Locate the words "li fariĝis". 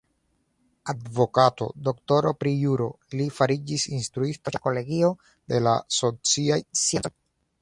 3.19-3.87